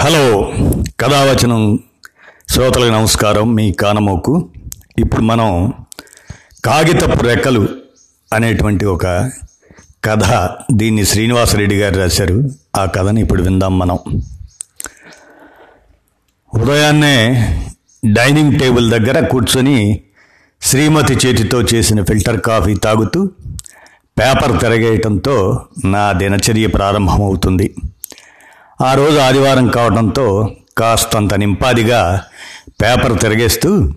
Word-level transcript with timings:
Hello 0.00 0.52
కథావచనం 1.00 1.78
శ్రోతలకు 2.50 2.92
నమస్కారం 2.92 3.54
మీ 3.54 3.72
కానమోకు. 3.72 4.48
ఇప్పుడు 4.98 5.20
మనం 5.20 5.72
కాగితపు 6.64 7.24
రెక్కలు 7.24 7.68
అనేటువంటి 8.32 8.84
ఒక 8.84 9.06
కథ 10.04 10.48
దీన్ని 10.72 11.04
శ్రీనివాసరెడ్డి 11.04 11.76
గారు 11.76 11.98
రాశారు. 11.98 12.50
ఆ 12.76 12.84
కథని 12.84 13.20
ఇప్పుడు 13.20 13.42
విందాం 13.42 13.78
మనం. 13.78 13.98
ఉదయాన్నే 16.54 17.16
డైనింగ్ 18.06 18.60
టేబుల్ 18.60 18.90
దగ్గర 18.90 19.26
కూర్చొని 19.26 20.00
శ్రీమతి 20.62 21.14
చేతితో 21.14 21.62
చేసిన 21.62 22.04
ఫిల్టర్ 22.04 22.40
కాఫీ 22.40 22.74
తాగుతూ 22.74 23.30
పేపర్ 24.20 24.60
తిరగేయటంతో 24.60 25.66
నా 25.84 26.12
దినచర్య 26.12 26.66
ప్రారంభమవుతుంది. 26.66 27.74
ఆ 28.82 28.94
రోజు 28.94 29.18
ఆదివారం 29.18 29.68
కావడంతో 29.68 30.54
కాస్తంత 30.78 31.34
నింపాదిగా 31.34 32.24
పేపర్ 32.82 33.20
తిరగేస్తూ 33.20 33.88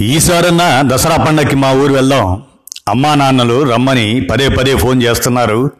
ఈసారన్నా 0.00 0.82
దసరా 0.82 1.16
పండగకి 1.16 1.56
మా 1.56 1.72
ఊరు 1.72 1.92
వెళ్దాం. 1.92 2.42
అమ్మా 2.88 3.14
నాన్నలు 3.14 3.62
రమ్మని 3.62 4.28
పదే 4.30 4.48
పదే 4.48 4.76
ఫోన్ 4.76 5.02
చేస్తున్నారు. 5.02 5.70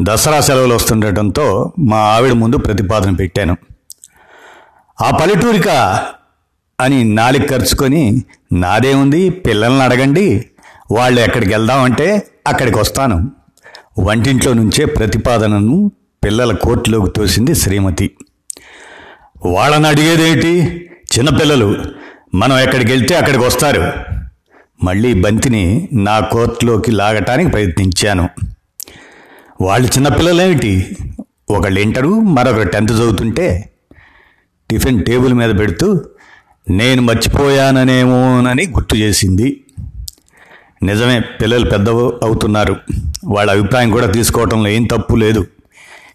దసరా 0.00 0.40
సెలవులు 0.40 0.74
వస్తుండటంతో 0.74 1.72
మా 1.78 1.96
ఆవిడ 1.96 2.32
ముందు 2.32 2.56
ప్రతిపాదన 2.56 3.10
పెట్టాను. 3.10 3.56
ఆ 5.02 5.10
పల్లెటూరిక 5.10 5.68
అని 6.80 7.04
నాలిక 7.04 7.50
ఖర్చుకొని 7.50 8.24
నాదేముంది 8.52 9.30
పిల్లల్ని 9.30 9.82
అడగండి. 9.82 10.46
వాళ్ళు 10.90 11.20
ఎక్కడికి 11.20 11.52
వెళ్దామంటే 11.52 12.22
అక్కడికి 12.46 12.78
వస్తాను 12.78 13.30
వంటింట్లో 13.98 14.52
నుంచే 14.52 14.84
ప్రతిపాదనను 14.84 15.92
పిల్లల 16.24 16.52
కోర్టులోకి 16.52 17.10
తోసింది 17.10 17.54
శ్రీమతి. 17.54 18.10
వాళ్ళని 19.46 19.86
అడిగేదేంటి 19.86 20.50
చిన్నపిల్లలు 21.18 21.76
మనం 22.34 22.58
ఎక్కడికి 22.58 22.92
వెళ్తే 22.92 23.14
అక్కడికి 23.14 23.44
వస్తారు. 23.44 23.92
మళ్ళీ 24.84 25.14
బంతిని 25.14 25.88
నా 25.92 26.20
కోర్టులోకి 26.20 26.90
లాగటానికి 26.90 27.50
ప్రయత్నించాను. 27.50 28.28
వాళ్ళు 29.60 29.88
చిన్నపిల్లలేమిటి 29.88 30.96
ఒకళ్ళు 31.50 31.80
ఇంటరు 31.80 32.20
మరొకరు 32.20 32.68
టెన్త్ 32.68 32.92
చదువుతుంటే 32.92 33.72
టిఫిన్ 34.70 35.04
టేబుల్ 35.04 35.34
మీద 35.34 35.58
పెడుతూ 35.58 36.00
నేను 36.70 37.02
మర్చిపోయాననేమోనని 37.02 38.66
గుర్తు 38.66 38.94
చేసింది. 38.94 39.60
నిజమే 40.82 41.20
పిల్లలు 41.20 41.70
పెద్ద 41.70 41.88
అవుతున్నారు. 41.90 42.76
వాళ్ళ 43.24 43.50
అభిప్రాయం 43.50 43.90
కూడా 43.90 44.06
తీసుకోవటంలో 44.06 44.68
ఏం 44.68 44.84
తప్పు 44.84 45.16
లేదు. 45.16 45.46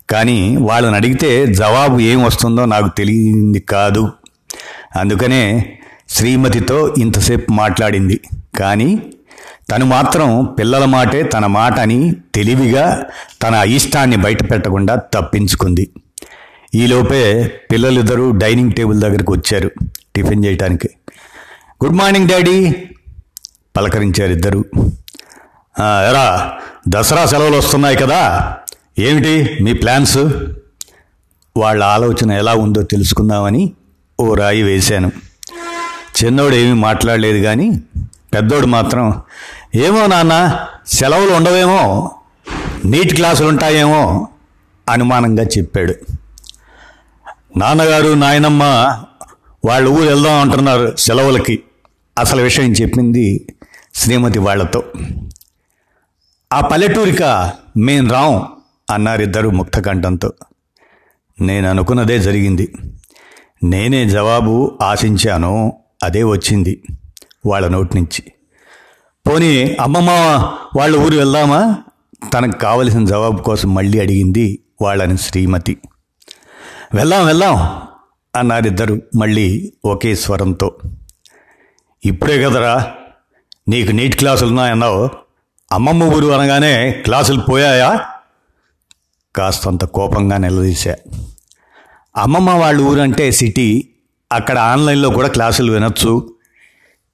కానీ 0.09 0.55
వాళ్ళని 0.55 0.95
అడిగితే 0.95 1.53
జవాబు 1.53 1.99
ఏం 1.99 2.23
వస్తుందో 2.23 2.65
నాకు 2.65 2.97
తెలియంది 2.97 3.59
కాదు. 3.59 4.11
అందుకనే 4.95 5.77
శ్రీమతితో 6.09 6.95
ఇంతసేపు 6.97 7.51
మాట్లాడింది. 7.51 8.21
కానీ 8.59 8.99
తను 9.71 9.85
మాత్రం 9.85 10.55
పిల్లల 10.59 10.85
మాటే 10.85 11.23
తన 11.23 11.45
మాట 11.45 11.79
అని 11.79 12.15
తెలివిగా 12.35 13.05
తన 13.43 13.55
అయిష్టాన్ని 13.55 14.17
బయట 14.17 14.51
పెట్టకుండా 14.51 14.95
తప్పించుకుంది 14.95 15.89
ఈలోపే 16.75 17.51
పిల్లలిద్దరూ 17.71 18.31
డైనింగ్ 18.31 18.71
టేబుల్ 18.71 19.01
దగ్గరికి 19.01 19.31
వచ్చారు 19.31 19.71
టిఫిన్ 20.15 20.45
చేయటానికి. 20.45 20.89
గుడ్ 21.85 21.95
మార్నింగ్ 21.95 22.29
డాడీ 22.29 22.75
పలకరించారు 23.77 24.31
ఇద్దరు. 24.31 24.65
ఎరా 25.81 26.53
దసరా 26.87 27.25
సెలవులు 27.25 27.57
వస్తున్నాయి 27.57 27.97
కదా? 27.97 28.55
ఏమిటి 28.99 29.63
మీ 29.63 29.73
ప్లాన్స్? 29.73 30.17
వాళ్ళ 31.57 31.83
ఆలోచన 31.83 32.31
ఎలా 32.31 32.53
ఉందో 32.55 32.81
తెలుసుకుందామని 32.81 33.73
ఓ 34.19 34.33
రాయి 34.33 34.63
వేశాను. 34.63 35.11
చిన్నోడు 36.17 36.55
ఏమీ 36.55 36.73
మాట్లాడలేదు 36.73 37.43
కానీ 37.43 37.81
పెద్దోడు 38.33 38.65
మాత్రం 38.65 39.21
ఏమో 39.75 40.05
నాన్న 40.05 40.65
సెలవులు 40.87 41.31
ఉండవేమో 41.31 42.11
నీట్ 42.85 43.13
క్లాసులు 43.13 43.47
ఉంటాయేమో 43.47 44.27
అనుమానంగా 44.89 45.43
చెప్పాడు. 45.43 45.93
నాన్నగారు 47.57 48.13
నాయనమ్మ 48.13 48.63
వాళ్ళ 49.65 49.87
ఊరు 49.87 50.09
వెళ్దాం 50.09 50.41
అంటున్నారు 50.41 50.95
సెలవులకి. 50.99 51.63
అసలు 52.19 52.41
విషయం 52.41 52.71
చెప్పింది 52.71 53.47
శ్రీమతి 53.95 54.39
వాళ్ళతో 54.39 54.83
ఆ 56.53 56.61
పల్లెటూరిక 56.61 57.23
మేం 57.77 58.11
రాం 58.11 58.47
అన్నారిద్దరు 58.89 59.49
ముక్తకంఠంతో 59.49 60.33
నేను 61.41 61.69
అనుకున్నదే 61.69 62.19
జరిగింది. 62.19 62.73
నేనే 63.63 64.09
జవాబు 64.09 64.77
ఆశించాను 64.81 65.73
అదే 66.03 66.23
వచ్చింది 66.23 66.83
వాళ్ళ 67.45 67.67
నోటి 67.67 67.97
నుంచి. 67.97 68.31
పోనీ 69.27 69.77
అమ్మమ్మ 69.79 70.09
వాళ్ళ 70.75 70.97
ఊరు 70.97 71.17
వెళ్దామా? 71.17 71.75
తనకు 72.33 72.59
కావలసిన 72.59 73.05
జవాబు 73.05 73.41
కోసం 73.41 73.73
మళ్ళీ 73.73 73.99
అడిగింది 73.99 74.59
వాళ్ళని 74.81 75.17
శ్రీమతి. 75.17 75.77
వెళ్దాం 76.93 77.25
వెళ్దాం 77.25 77.81
అన్నారిద్దరు 78.35 79.01
మళ్ళీ 79.15 79.73
ఒకే 79.85 80.15
స్వరంతో. 80.15 80.77
ఇప్పుడే 82.05 82.43
కదరా 82.43 82.91
నీకు 83.67 83.91
నీట్ 83.91 84.15
క్లాసులు 84.15 84.49
ఉన్నాయన్నావు 84.49 85.09
అమ్మమ్మ 85.71 86.03
ఊరు 86.03 86.27
అనగానే 86.27 86.91
క్లాసులు 86.91 87.41
పోయాయా? 87.41 88.05
కాస్తంత 89.37 89.85
కోపంగా 89.85 90.37
నిలదీశా. 90.37 90.95
అమ్మమ్మ 92.17 92.49
వాళ్ళ 92.49 92.81
ఊరంటే 92.81 93.31
సిటీ 93.31 93.89
అక్కడ 94.31 94.57
ఆన్లైన్లో 94.57 95.09
కూడా 95.09 95.27
క్లాసులు 95.27 95.71
వినొచ్చు. 95.71 96.33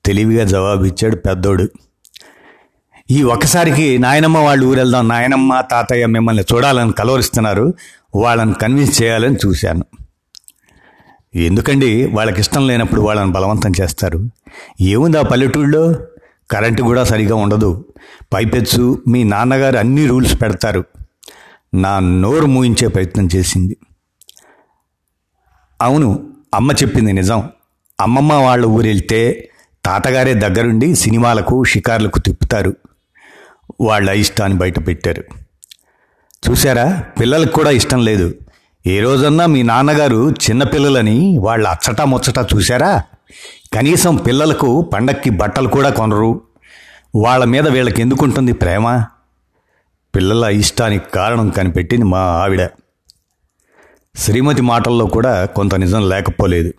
తెలివిగా 0.05 0.45
జవాబు 0.45 0.85
ఇచ్చాడు 0.85 1.15
పెద్దోడు. 1.15 1.69
ఈ 3.11 3.23
ఒక్కసారికి 3.23 3.97
నాయనమ్మ 3.97 4.37
వాళ్ళ 4.37 4.65
ఊరు 4.65 4.79
వెళ్దాం 4.79 5.07
నాయనమ్మ 5.07 5.61
తాతయ్య 5.61 6.05
మిమ్మల్ని 6.05 6.43
చూడాలని 6.53 6.91
కలవరిస్తున్నారు. 6.91 7.73
వాళ్ళని 8.15 8.53
కన్విన్స్ 8.53 9.03
చేయాలని 9.03 9.35
చూశాను. 9.45 9.85
ఎందుకండి? 11.35 12.07
వాళ్ళకి 12.07 12.39
ఇష్టం 12.39 12.67
లేనప్పుడు 12.67 13.01
వాళ్ళని 13.01 13.31
బలవంతం 13.31 13.71
చేస్తారు. 13.81 14.29
ఏముంది 14.81 15.17
ఆ 15.17 15.21
పల్లెటూళ్ళలో 15.21 15.95
కరెంటు 16.51 16.81
కూడా 16.81 17.03
సరిగా 17.03 17.35
ఉండదు. 17.35 17.85
పైపెచ్చు 18.33 19.01
మీ 19.07 19.23
నాన్నగారు 19.23 19.77
అన్ని 19.77 20.07
రూల్స్ 20.07 20.41
పెడతారు. 20.41 20.83
నా 21.73 21.99
నోరు 21.99 22.45
మూయించే 22.45 22.87
ప్రయత్నం 22.87 23.29
చేసింది. 23.35 23.77
అవును 25.81 26.29
అమ్మ 26.53 26.71
చెప్పింది 26.71 27.13
నిజం. 27.13 27.49
అమ్మమ్మ 28.01 28.33
వాళ్ళ 28.33 28.65
ఊరు 28.65 28.87
వెళ్తే 28.87 29.49
తాతగారే 29.85 30.33
దగ్గరుండి 30.33 30.95
సినిమాలకు 30.95 31.63
షికార్లకు 31.63 32.19
తిప్పుతారు. 32.19 32.75
వాళ్ళ 33.81 34.09
ఇష్టాన్ని 34.09 34.59
బయట 34.59 34.87
పెట్టారు. 34.87 35.23
చూసారా 36.49 37.03
పిల్లలకు 37.19 37.51
కూడా 37.51 37.71
ఇష్టం 37.71 38.05
లేదు. 38.05 38.33
ఏ 38.87 38.99
రోజన్నా 38.99 39.45
మీ 39.45 39.63
నాన్నగారు 39.63 40.31
చిన్నపిల్లలని 40.31 41.37
వాళ్ళ 41.37 41.67
అచ్చటా 41.67 42.05
ముచ్చట 42.05 42.55
చూశారా? 42.55 43.03
కనీసం 43.73 44.15
పిల్లలకు 44.15 44.81
పండక్కి 44.81 45.29
బట్టలు 45.29 45.67
కూడా 45.67 45.89
కొనరు. 45.89 46.41
వాళ్ళ 47.15 47.45
మీద 47.45 47.67
వీళ్ళకి 47.67 48.01
ఎందుకుంటుంది 48.01 48.53
ప్రేమ? 48.53 49.05
పిల్లల 50.15 50.43
ఇష్టానికి 50.43 51.05
కారణం 51.15 51.49
కనిపెట్టింది 51.49 52.05
మా 52.05 52.19
ఆవిడ. 52.19 52.69
శ్రీమతి 54.15 54.61
మాటల్లో 54.61 55.05
కూడా 55.05 55.45
కొంత 55.45 55.75
నిజం 55.75 56.09
లేకపోలేదు. 56.09 56.73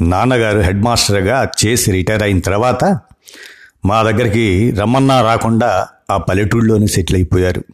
నాన్నగారు 0.00 0.58
హెడ్ 0.58 0.82
మాస్టర్గా 0.82 1.48
చేసి 1.66 1.92
రిటైర్ 1.92 2.22
అయిన 2.22 2.40
తర్వాత 2.40 2.84
మా 3.84 4.02
దగ్గరికి 4.02 4.70
రమ్మన్నా 4.70 5.22
రాకుండా 5.22 5.88
ఆ 6.10 6.16
పల్లెటూళ్ళలోనే 6.16 6.86
సెటిల్ 6.86 7.16
అయిపోయారు. 7.16 7.64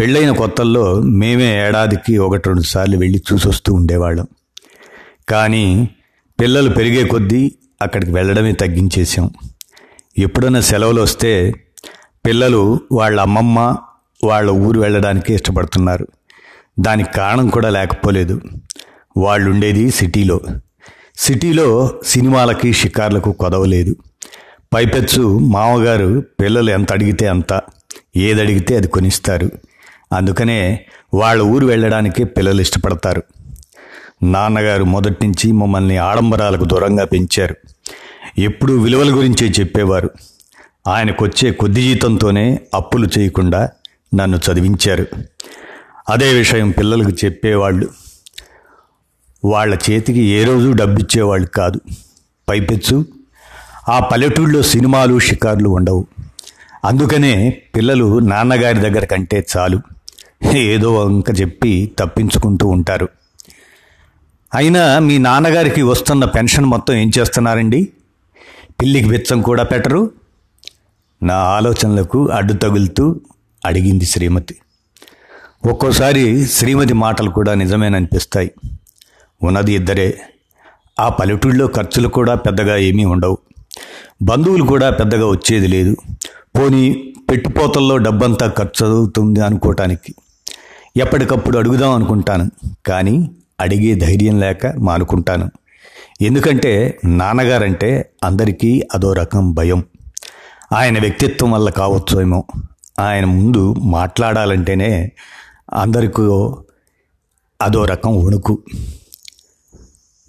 పెళ్ళైన 0.00 0.30
కొత్తల్లో 0.30 1.00
మేమే 1.00 1.68
ఏడాదికి 1.68 2.18
ఒకటి 2.18 2.48
రెండు 2.48 2.62
సార్లు 2.62 2.96
వెళ్ళి 2.96 3.22
చూసొస్తూ 3.32 3.74
ఉండేవాళ్ళం. 3.74 4.26
కానీ 5.28 5.88
పిల్లలు 6.40 6.70
పెరిగే 6.70 7.04
కొద్దీ 7.04 7.54
అక్కడికి 7.82 8.12
వెళ్ళడమే 8.12 8.52
తగ్గించేసాం 8.52 9.30
ఎప్పుడైనా 10.18 10.60
సెలవులు 10.60 11.02
వస్తే 11.02 11.54
పిల్లలు 12.26 12.80
వాళ్ళ 12.92 13.20
అమ్మమ్మ 13.20 13.76
వాళ్ళ 14.24 14.50
ఊరు 14.50 14.80
వెళ్ళడానికి 14.80 15.34
ఇష్టపడుతున్నారు. 15.34 16.06
దానికి 16.80 17.12
కారణం 17.12 17.48
కూడా 17.48 17.70
లేకపోలేదు. 17.70 18.40
వాళ్ళు 19.16 19.50
ఉండేది 19.50 19.90
సిటీలో. 19.90 20.40
సిటీలో 21.16 22.00
సినిమాలకి 22.06 22.72
షికార్లకు 22.72 23.32
కొదవలేదు 23.32 23.96
పైపెచ్చు 24.74 25.38
మామగారు 25.38 26.24
పిల్లలు 26.40 26.70
ఎంత 26.70 26.92
అడిగితే 26.92 27.26
అంత 27.26 27.62
ఏది 28.16 28.40
అడిగితే 28.40 28.76
అది 28.76 28.88
కొనిస్తారు. 28.88 29.50
అందుకనే 30.12 30.84
వాళ్ళ 31.14 31.42
ఊరు 31.42 31.66
వెళ్ళడానికి 31.66 32.24
పిల్లలు 32.24 32.60
ఇష్టపడతారు. 32.60 33.22
నాన్నగారు 34.22 34.84
మొదటి 34.84 35.26
నుంచి 35.26 35.52
మమ్మల్ని 35.52 35.96
ఆడంబరాలకు 35.96 36.64
దూరంగా 36.64 37.04
పెంచారు. 37.04 37.56
ఎప్పుడూ 38.38 38.78
విలువల 38.78 39.16
గురించే 39.16 39.48
చెప్పేవారు. 39.48 40.10
ఆయనకొచ్చే 40.86 41.52
కొద్ది 41.52 41.82
జీతంతోనే 41.82 42.60
అప్పులు 42.74 43.08
చేయకుండా 43.18 43.70
నన్ను 44.14 44.36
చదివించారు. 44.36 45.06
అదే 46.08 46.32
విషయం 46.32 46.70
పిల్లలకు 46.70 47.10
చెప్పేవాళ్ళు. 47.10 47.88
వాళ్ళ 49.44 49.78
చేతికి 49.90 50.20
ఏ 50.20 50.44
రోజు 50.44 50.72
డబ్బిచ్చేవాళ్ళు 50.72 51.46
కాదు. 51.46 51.80
పైపెచ్చు. 52.48 53.06
ఆ 53.88 54.00
పల్లెటూళ్ళలో 54.00 54.62
సినిమాలు 54.62 55.18
షికార్లు 55.18 55.68
ఉండవు. 55.68 56.06
అందుకనే 56.84 57.62
పిల్లలు 57.76 58.18
నాన్నగారి 58.18 58.78
దగ్గర 58.78 59.04
కంటే 59.04 59.46
చాలు. 59.56 59.80
ఏదో 60.56 60.94
వంక 60.94 61.40
చెప్పి 61.40 61.92
తప్పించుకుంటూ 61.98 62.68
ఉంటారు. 62.68 63.08
అయినా 64.54 64.98
మీ 64.98 65.18
నాన్నగారికి 65.18 65.82
వస్తున్న 65.82 66.24
పెన్షన్ 66.24 66.64
మొత్తం 66.64 66.94
ఏం 66.94 67.10
చేస్తున్నారండి? 67.18 67.88
పిల్లికి 68.80 69.08
వెచ్చం 69.08 69.42
కూడా 69.42 69.62
పెట్టరు. 69.62 70.10
నా 71.22 71.34
ఆలోచనలకు 71.34 72.26
అడ్డు 72.26 72.52
తగులుతూ 72.52 73.20
అడిగింది 73.66 74.04
శ్రీమతి. 74.04 74.56
ఒక్కోసారి 75.66 76.46
శ్రీమతి 76.46 76.94
మాటలు 76.94 77.30
కూడా 77.30 77.54
నిజమేననిపిస్తాయి. 77.54 78.50
ఉన్నది 79.42 79.72
ఇద్దరే. 79.72 80.20
ఆ 81.00 81.08
పల్లెటూళ్ళలో 81.08 81.66
ఖర్చులు 81.66 82.08
కూడా 82.08 82.34
పెద్దగా 82.34 82.76
ఏమీ 82.76 83.04
ఉండవు. 83.04 83.38
బంధువులు 84.22 84.64
కూడా 84.64 84.90
పెద్దగా 84.90 85.26
వచ్చేది 85.26 85.66
లేదు. 85.66 85.96
పోనీ 86.58 87.14
పెట్టుపోతల్లో 87.30 87.96
డబ్బంతా 87.96 88.54
ఖర్చు 88.58 88.86
అవుతుంది 88.86 89.40
అనుకోవటానికి 89.40 90.14
ఎప్పటికప్పుడు 90.96 91.58
అడుగుదాం 91.58 91.90
అనుకుంటాను. 91.90 92.50
కానీ 92.86 93.30
అడిగే 93.60 93.94
ధైర్యం 93.94 94.40
లేక 94.40 94.66
మానుకుంటాను. 94.66 95.50
ఎందుకంటే 96.22 96.98
నాన్నగారంటే 97.04 98.10
అందరికీ 98.24 98.82
అదో 98.94 99.12
రకం 99.12 99.54
భయం. 99.54 99.84
ఆయన 100.72 101.00
వ్యక్తిత్వం 101.00 101.50
వల్ల 101.50 101.70
కావచ్చు 101.70 102.20
ఏమో. 102.20 102.44
ఆయన 103.00 103.24
ముందు 103.24 103.74
మాట్లాడాలంటేనే 103.74 105.12
అందరికీ 105.72 106.22
అదో 107.62 107.84
రకం 107.84 108.24
వణుకు. 108.24 108.58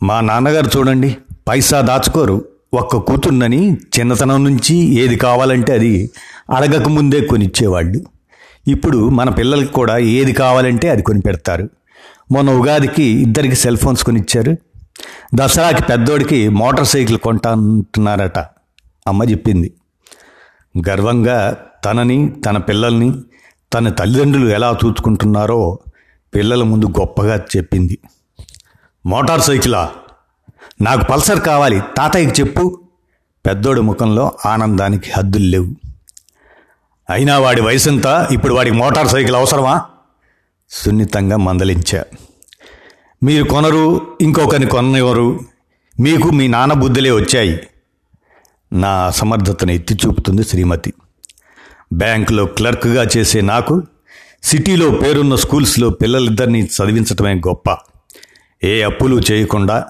మా 0.03 0.21
నాన్నగారు 0.21 0.77
చూడండి 0.77 1.17
పైసా 1.47 1.81
దాచుకోరు. 1.81 2.45
ఒక్క 2.73 2.97
కూతుర్నని 2.97 3.73
చిన్నతనం 3.73 4.43
నుంచి 4.43 4.75
ఏది 4.75 5.15
కావాలంటే 5.15 5.73
అది 5.73 6.11
అడగక 6.55 6.87
ముందే 6.87 7.21
కొనిచ్చేవాళ్ళు. 7.21 8.03
ఇప్పుడు 8.67 9.09
మన 9.09 9.29
పిల్లలకి 9.29 9.73
కూడా 9.73 9.97
ఏది 9.97 10.33
కావాలంటే 10.33 10.89
అది 10.89 11.03
కొనిపెడతారు. 11.03 11.69
మొన్న 12.31 12.51
ఉగాదికి 12.51 13.03
ఇద్దరికి 13.03 13.55
సెల్ 13.55 13.77
ఫోన్స్ 13.77 14.03
కొనిచ్చారు. 14.03 14.55
దసరాకి 15.35 15.83
పెద్దోడికి 15.83 16.49
మోటార్ 16.49 16.87
సైకిల్ 16.87 17.17
కొంటా 17.17 17.51
అంటున్నారట 17.51 18.39
అమ్మ 19.07 19.23
చెప్పింది. 19.23 19.73
గర్వంగా 20.89 21.57
తనని 21.85 22.29
తన 22.29 22.57
పిల్లల్ని 22.57 23.13
తన 23.73 23.89
తల్లిదండ్రులు 23.89 24.49
ఎలా 24.49 24.77
చూసుకుంటున్నారో 24.85 25.79
పిల్లల 26.35 26.63
ముందు 26.63 26.85
గొప్పగా 26.85 27.43
చెప్పింది. 27.57 27.97
మోటార్ 29.05 29.41
సైకిలా? 29.41 29.91
నాకు 30.81 31.05
పల్సర్ 31.05 31.39
కావాలి 31.39 31.81
తాతయ్యకి 31.97 32.41
చెప్పు. 32.41 32.79
పెద్దోడి 33.45 33.81
ముఖంలో 33.81 34.31
ఆనందానికి 34.45 35.11
హద్దులు 35.17 35.43
లేవు. 35.43 35.67
అయినా 37.09 37.39
వాడి 37.39 37.61
వయసంతా? 37.61 38.27
ఇప్పుడు 38.31 38.53
వాడికి 38.53 38.75
మోటార్ 38.75 39.07
సైకిల్ 39.07 39.35
అవసరమా? 39.35 39.81
సున్నితంగా 40.69 41.37
మందలించా. 41.37 42.03
మీరు 43.23 43.43
కొనరు 43.43 44.07
ఇంకొకరిని 44.21 44.65
కొననివ్వరు. 44.65 45.39
మీకు 45.99 46.29
మీ 46.29 46.47
నాన్న 46.47 46.73
బుద్ధులే 46.73 47.11
వచ్చాయి. 47.11 47.67
నా 48.73 48.89
అసమర్థతను 48.89 49.71
ఎత్తి 49.71 49.93
చూపుతుంది 49.93 50.43
శ్రీమతి. 50.43 50.93
బ్యాంకులో 51.93 52.45
క్లర్క్గా 52.45 53.07
చేసే 53.17 53.41
నాకు 53.41 53.83
సిటీలో 54.43 54.91
పేరున్న 54.91 55.35
స్కూల్స్లో 55.35 55.89
పిల్లలిద్దరినీ 55.89 56.61
చదివించటమే 56.61 57.33
గొప్ప. 57.33 57.77
ఏ 58.63 58.81
అప్పులు 58.81 59.21
చేయకుండా 59.31 59.85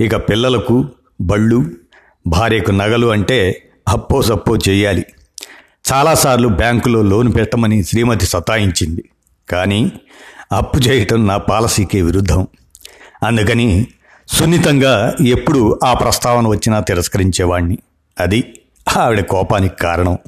ఇక 0.00 0.16
పిల్లలకు 0.16 0.88
బళ్ళు 1.20 1.70
భార్యకు 2.26 2.70
నగలు 2.70 3.06
అంటే 3.06 3.68
అప్పో 3.88 4.22
సప్పో 4.22 4.56
చేయాలి. 4.56 5.04
చాలాసార్లు 5.92 6.48
బ్యాంకులో 6.48 7.02
లోన్ 7.02 7.34
పెట్టమని 7.34 7.84
శ్రీమతి 7.84 8.26
సతాయించింది. 8.26 9.10
కానీ 9.50 9.92
అప్పు 10.52 10.78
చేయటం 10.78 11.26
నా 11.26 11.36
పాలసీకే 11.36 12.02
విరుద్ధం. 12.02 12.46
అందుకని 13.26 13.86
సున్నితంగా 14.28 15.14
ఎప్పుడు 15.26 15.80
ఆ 15.84 15.94
ప్రస్తావన 15.94 16.48
వచ్చినా 16.48 16.80
తిరస్కరించేవాణ్ణి. 16.80 17.78
అది 18.20 18.60
ఆవిడ 18.96 19.20
కోపానికి 19.20 19.76
కారణం. 19.76 20.18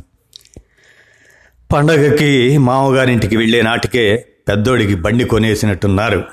పండగకి 1.73 2.59
మామగారింటికి 2.59 3.37
వెళ్ళే 3.37 3.63
నాటికే 3.63 4.27
పెద్దోడికి 4.49 4.95
బండి 4.95 5.25
కొనేసినట్టున్నారు. 5.25 6.25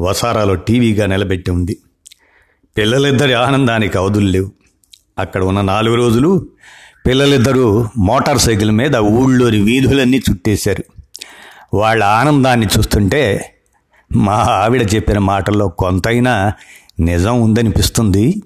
వసారాలో 0.00 0.54
టీవీగా 0.54 1.06
నిలబెట్టి 1.06 1.50
ఉంది. 1.50 1.78
పిల్లలిద్దరి 2.78 3.32
ఆనందానికి 3.32 3.98
అవధులు 3.98 4.26
లేవు. 4.26 4.50
అక్కడ 5.18 5.44
ఉన్న 5.44 5.60
నాలుగు 5.60 5.94
రోజులు 5.94 6.48
పిల్లలిద్దరూ 7.06 7.88
మోటార్ 7.98 8.38
సైకిల్ 8.38 8.70
మీద 8.70 8.96
ఊళ్ళోని 8.96 9.60
వీధులన్నీ 9.60 10.22
చుట్టేశారు. 10.30 10.84
వాళ్ళ 11.74 12.04
ఆనందాన్ని 12.04 12.66
చూస్తుంటే 12.78 13.54
మా 14.16 14.32
ఆవిడ 14.32 14.94
చెప్పిన 14.94 15.18
మాటల్లో 15.18 15.68
కొంతైనా 15.68 16.52
నిజం 17.00 17.42
ఉందనిపిస్తుంది. 17.42 18.42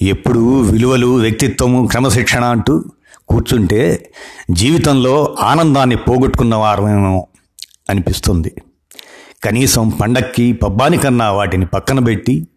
ఎప్పుడు 0.00 0.60
విలువలు 0.60 1.06
వ్యక్తిత్వము 1.06 1.86
క్రమశిక్షణ 1.86 2.44
అంటూ 2.44 2.84
కూర్చుంటే 3.28 4.12
జీవితంలో 4.50 5.36
ఆనందాన్ని 5.40 5.96
పోగొట్టుకున్న 5.96 6.54
వారమేమో 6.54 7.26
అనిపిస్తుంది. 7.90 8.54
కనీసం 9.44 9.88
పండక్కి 9.88 10.52
పబ్బానికన్నా 10.52 11.30
వాటిని 11.30 11.66
పక్కన 11.66 11.98
పెట్టి 11.98 12.48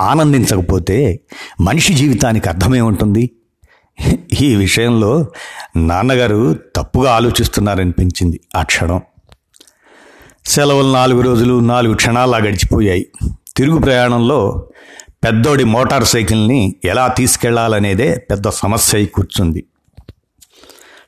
ఆనందించకపోతే 0.00 1.20
మనిషి 1.60 1.94
జీవితానికి 1.94 2.48
అర్థమే 2.48 2.80
ఉంటుంది. 2.80 3.30
ఈ 4.40 4.54
విషయంలో 4.54 5.26
నాన్నగారు 5.76 6.56
తప్పుగా 6.76 7.12
ఆలోచిస్తున్నారనిపించింది 7.12 8.40
ఆ 8.56 8.62
క్షణం. 8.62 9.00
సెలవులు 10.46 10.92
నాలుగు 10.92 11.20
రోజులు 11.20 11.60
నాలుగు 11.60 11.94
క్షణాలా 11.94 12.38
గడిచిపోయాయి. 12.38 13.06
తిరుగు 13.56 13.78
ప్రయాణంలో 13.78 14.68
పెద్దోడి 15.24 15.64
మోటార్ 15.64 16.04
సైకిల్ని 16.04 16.76
ఎలా 16.84 17.08
తీసుకెళ్ళాలనేదే 17.08 18.26
పెద్ద 18.30 18.48
సమస్య 18.48 18.98
అయి 18.98 19.06
కూర్చుంది. 19.06 19.64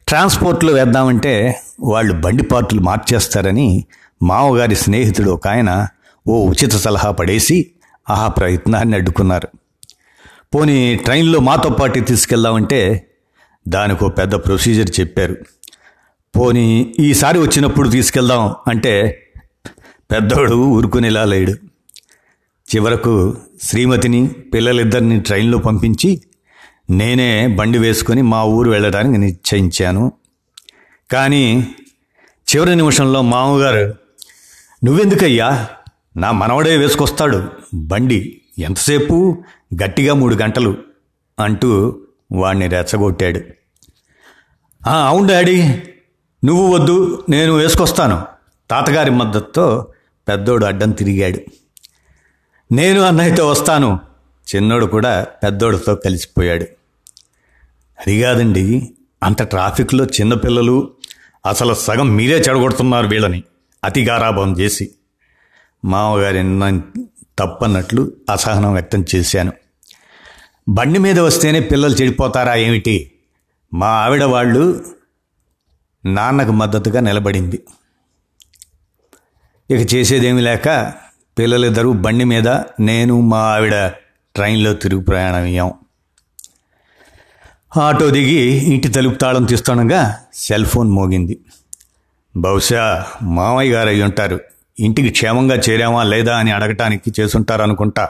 ట్రాన్స్పోర్ట్లో 0.08 0.72
వేద్దామంటే 0.72 1.60
వాళ్ళు 1.80 2.14
బండి 2.14 2.42
పార్టులు 2.42 2.80
మార్చేస్తారని 2.80 3.84
మామగారి 4.22 4.74
స్నేహితుడు 4.74 5.30
ఒక 5.30 5.48
ఆయన 5.48 5.88
ఓ 6.28 6.48
ఉచిత 6.48 6.70
సలహా 6.70 7.10
పడేసి 7.10 7.70
ఆ 8.10 8.28
ప్రయత్నాన్ని 8.28 8.96
అడ్డుకున్నారు. 8.96 9.48
పోనీ 10.54 10.96
ట్రైన్లో 10.96 11.40
మాతో 11.40 11.70
పాటు 11.70 12.00
తీసుకెళ్దామంటే 12.00 13.10
దానికి 13.68 14.04
ఒక 14.04 14.18
పెద్ద 14.18 14.34
ప్రొసీజర్ 14.34 15.00
చెప్పారు. 15.00 15.36
పోనీ 16.36 16.94
ఈసారి 17.00 17.38
వచ్చినప్పుడు 17.38 17.88
తీసుకెళ్దాం 17.88 18.54
అంటే 18.68 19.24
పెద్దోడు 20.10 20.54
ఊరుకునేలా 20.54 21.24
లేడు. 21.24 21.67
చివరకు 22.76 23.36
శ్రీమతిని 23.62 24.26
పిల్లలిద్దరిని 24.28 25.20
ట్రైన్లో 25.20 25.58
పంపించి 25.58 26.22
నేనే 26.90 27.46
బండి 27.46 27.78
వేసుకొని 27.78 28.22
మా 28.22 28.44
ఊరు 28.44 28.70
వెళ్ళడానికి 28.70 29.18
నిశ్చయించాను. 29.18 30.12
కానీ 31.12 31.74
చివరి 32.54 32.76
నిమిషంలో 32.76 33.22
మామగారు 33.22 33.94
నువ్వెందుకయ్యా? 34.84 35.68
నా 36.16 36.32
మనవడే 36.32 36.76
వేసుకొస్తాడు. 36.76 37.48
బండి 37.74 38.40
ఎంతసేపు? 38.58 39.42
గట్టిగా 39.84 40.14
మూడు 40.14 40.34
గంటలు 40.34 40.76
అంటూ 41.38 42.00
వాణ్ణి 42.32 42.68
రెచ్చగొట్టాడు. 42.68 43.40
అవును 44.86 45.28
డాడీ. 45.28 45.62
నువ్వు 46.44 46.74
వద్దు 46.74 47.24
నేను 47.28 47.52
వేసుకొస్తాను. 47.52 48.26
తాతగారి 48.70 49.10
మద్దతుతో 49.10 49.92
పెద్దోడు 50.28 50.64
అడ్డం 50.64 50.90
తిరిగాడు. 50.90 51.38
నేను 52.72 53.00
అన్నయ్యతో 53.00 53.48
వస్తాను. 53.48 54.00
చిన్నోడు 54.54 54.86
కూడా 54.86 55.24
పెద్దోడితో 55.24 55.94
కలిసిపోయాడు. 55.94 56.62
అది 58.00 58.22
కాదండి 58.22 58.94
అంత 59.22 59.42
ట్రాఫిక్లో 59.42 60.04
చిన్నపిల్లలు 60.04 60.90
అసలు 61.46 61.74
సగం 61.74 62.16
మీరే 62.16 62.38
చెడగొడుతున్నారు 62.38 63.06
వీళ్ళని. 63.06 63.42
అతి 63.84 64.04
గారాభం 64.04 64.52
చేసి. 64.52 64.90
మామగారి 65.84 66.42
తప్పన్నట్లు 67.38 68.12
అసహనం 68.30 68.72
వ్యక్తం 68.72 69.04
చేశాను. 69.14 69.52
బండి 70.68 70.98
మీద 70.98 71.20
వస్తేనే 71.20 71.60
పిల్లలు 71.60 71.94
చెడిపోతారా 71.94 72.54
ఏమిటి? 72.54 73.12
మా 73.74 73.86
ఆవిడ 73.86 74.24
వాళ్ళు 74.24 74.84
నాన్నకు 76.04 76.52
మద్దతుగా 76.52 77.00
నిలబడింది. 77.00 77.62
ఇక 79.70 79.94
చేసేదేమీ 79.94 80.40
లేక 80.40 80.92
పిల్లలిద్దరూ 81.38 81.92
బండి 81.92 82.24
మీద 82.24 82.48
నేను 82.80 83.20
మా 83.20 83.38
ఆవిడ 83.38 83.86
ట్రైన్లో 84.34 84.74
తిరుగు 84.74 85.00
ప్రయాణం 85.00 85.42
అయ్యాం. 85.42 85.72
ఆటో 87.76 88.10
దిగి 88.10 88.64
ఇంటి 88.72 88.88
తలుపు 88.88 89.14
తాళం 89.14 89.44
తీస్తుండగా 89.44 90.16
సెల్ 90.34 90.66
ఫోన్ 90.66 90.90
మోగింది. 90.90 91.40
బహుశా 92.36 93.06
మామయ్య 93.22 93.72
గారు 93.72 93.88
అయి 93.88 94.02
ఉంటారు. 94.02 94.40
ఇంటికి 94.80 95.10
క్షేమంగా 95.10 95.56
చేరామా 95.56 96.02
లేదా 96.02 96.38
అని 96.38 96.50
అడగటానికి 96.50 97.12
చేసుంటారనుకుంటా 97.20 98.08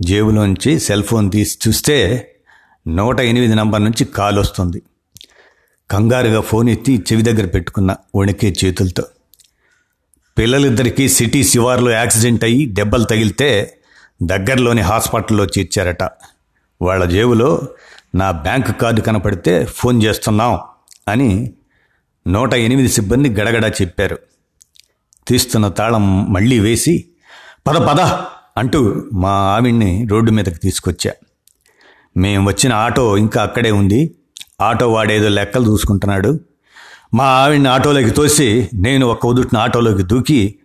జేబులోంచి 0.00 0.80
సెల్ 0.80 1.04
ఫోన్ 1.04 1.30
తీసి 1.30 1.58
చూస్తే 1.68 2.26
నూట 2.88 3.20
ఎనిమిది 3.20 3.54
నంబర్ 3.54 3.84
నుంచి 3.84 4.04
కాల్ 4.04 4.38
వస్తుంది. 4.38 4.82
కంగారుగా 5.90 6.40
ఫోన్ 6.40 6.68
ఎత్తి 6.68 7.04
చెవి 7.12 7.22
దగ్గర 7.22 7.46
పెట్టుకున్న 7.46 7.96
వణికే 8.16 8.54
చేతులతో. 8.64 9.02
పిల్లలిద్దరికీ 10.38 11.08
సిటీ 11.08 11.44
శివార్లో 11.44 11.90
యాక్సిడెంట్ 11.90 12.44
అయ్యి 12.44 12.66
దెబ్బలు 12.66 13.04
తగిలితే 13.04 13.78
దగ్గరలోని 14.22 14.80
హాస్పిటల్లో 14.80 15.44
చేర్చారట. 15.44 16.02
వాళ్ళ 16.82 17.04
జేబులో 17.04 17.68
నా 18.14 18.30
బ్యాంకు 18.30 18.72
కార్డు 18.72 19.00
కనపడితే 19.00 19.64
ఫోన్ 19.64 20.02
చేస్తున్నాం 20.02 20.60
అని 21.08 21.52
నూట 22.28 22.54
ఎనిమిది 22.54 22.88
సిబ్బంది 22.88 23.28
గడగడ 23.28 23.72
చెప్పారు. 23.80 24.18
తీస్తున్న 25.28 25.68
తాళం 25.68 26.32
మళ్ళీ 26.32 26.58
వేసి 26.58 27.04
పద 27.66 27.76
పద 27.76 28.00
అంటూ 28.56 29.04
మా 29.12 29.30
ఆవిడ్ని 29.30 30.06
రోడ్డు 30.10 30.30
మీదకి 30.30 30.58
తీసుకొచ్చా. 30.58 31.12
మేము 32.16 32.48
వచ్చిన 32.48 32.72
ఆటో 32.72 33.16
ఇంకా 33.16 33.42
అక్కడే 33.42 33.70
ఉంది. 33.70 34.14
ఆటో 34.60 34.92
వాడేదో 34.92 35.28
లెక్కలు 35.28 35.66
చూసుకుంటున్నాడు. 35.68 36.40
మా 37.14 37.24
ఆవిడ్ని 37.24 37.68
ఆటోలోకి 37.68 38.10
తోసి 38.10 38.70
నేను 38.74 39.06
ఒక 39.06 39.26
ఉదుటిన 39.26 39.58
ఆటోలోకి 39.58 40.02
దూకి 40.02 40.58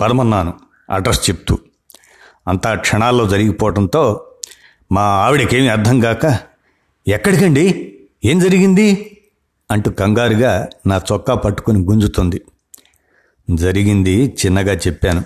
పరమన్నాను 0.00 0.54
అడ్రస్ 0.90 1.30
చెప్తూ. 1.30 1.58
అంతా 2.48 2.74
క్షణాల్లో 2.74 3.28
జరిగిపోవడంతో 3.28 4.26
మా 4.92 5.02
ఆవిడకేమీ 5.02 5.68
అర్థం 5.68 6.00
కాక 6.00 6.38
ఎక్కడికండి? 7.08 7.96
ఏం 8.24 8.38
జరిగింది? 8.38 9.16
అంటూ 9.70 9.90
కంగారుగా 9.90 10.68
నా 10.86 11.00
చొక్కా 11.12 11.34
పట్టుకుని 11.34 11.78
గుంజుతుంది. 11.78 12.42
జరిగింది 13.54 14.36
చిన్నగా 14.46 14.72
చెప్పాను. 14.72 15.24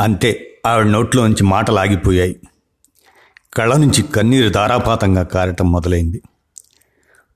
అంతే 0.00 0.60
ఆవిడ 0.66 0.86
నోట్లోంచి 0.86 1.44
మాటలు 1.44 1.78
ఆగిపోయాయి 1.78 2.40
కళ్ళ 3.54 3.76
నుంచి 3.76 4.02
కన్నీరు 4.02 4.48
ధారాపాతంగా 4.48 5.22
కారటం 5.22 5.72
మొదలైంది. 5.72 6.22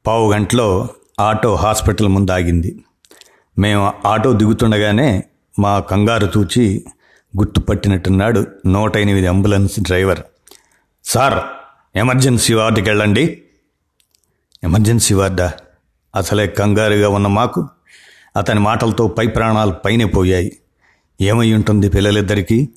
పావు 0.06 0.32
గంటలో 0.32 0.88
ఆటో 1.23 1.55
హాస్పిటల్ 1.55 2.09
ముందు 2.09 2.31
ఆగింది 2.31 2.85
మేము 3.59 3.93
ఆటో 4.07 4.33
దిగుతుండగానే 4.33 5.25
మా 5.59 5.81
కంగారు 5.81 6.26
తూచి 6.26 6.85
గుర్తుపట్టినట్టున్నాడు 7.38 8.47
నూట 8.67 8.97
ఎనిమిది 8.97 9.26
అంబులెన్స్ 9.26 9.81
డ్రైవర్. 9.81 10.21
సార్ 11.05 11.45
ఎమర్జెన్సీ 11.99 12.55
వార్డుకి 12.55 12.91
వెళ్ళండి 12.91 13.43
ఎమర్జెన్సీ 14.64 15.14
వార్డా? 15.14 15.52
అసలే 16.17 16.47
కంగారుగా 16.47 17.09
ఉన్న 17.09 17.26
మాకు? 17.26 17.69
అతని 18.37 18.61
మాటలతో 18.61 19.09
పై 19.09 19.26
ప్రాణాలు 19.26 19.71
పైనే 19.71 20.05
పోయాయి. 20.05 20.59
ఏమై 21.21 21.52
ఉంటుంది 21.52 21.88
పిల్లలిద్దరికీ? 21.88 22.69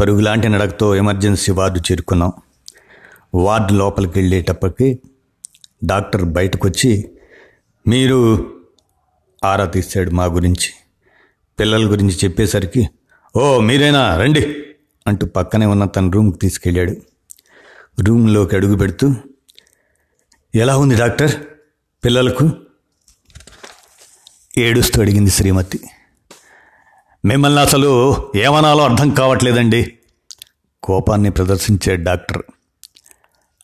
పరుగులాంటి 0.00 0.48
నడకతో 0.48 0.96
ఎమర్జెన్సీ 0.96 1.52
వార్డు 1.52 1.78
చేరుకున్నాం. 1.78 2.32
వార్డు 3.34 3.72
లోపలికి 3.72 4.18
వెళ్ళేటప్పటికి 4.18 4.98
డాక్టర్ 5.84 6.24
బయటకు 6.24 6.68
వచ్చి 6.68 7.11
మీరు 7.86 8.52
ఆరా 9.44 9.64
తీశాడు 9.64 10.10
మా 10.10 10.24
గురించి. 10.24 10.70
పిల్లల 11.60 11.90
గురించి 11.90 12.14
చెప్పేసరికి 12.24 12.88
ఓ 13.36 13.60
మీరేనా 13.60 14.16
రండి 14.16 14.64
అంటూ 15.06 15.26
పక్కనే 15.26 15.66
ఉన్న 15.66 15.84
తన 15.84 16.10
రూమ్కి 16.10 16.38
తీసుకెళ్ళాడు. 16.38 16.96
రూమ్లోకి 18.02 18.56
అడుగు 18.56 18.76
పెడుతూ 18.76 19.14
ఎలా 20.54 20.76
ఉంది 20.76 20.94
డాక్టర్ 20.96 21.42
పిల్లలకు? 22.04 22.50
ఏడుస్తూ 24.58 25.00
అడిగింది 25.00 25.30
శ్రీమతి. 25.30 25.80
మిమ్మల్ని 27.24 27.60
అసలు 27.60 28.16
ఏమనాలో 28.36 28.84
అర్థం 28.84 29.10
కావట్లేదండి 29.10 29.98
కోపాన్ని 30.82 31.30
ప్రదర్శించే 31.30 31.96
డాక్టర్. 31.96 32.42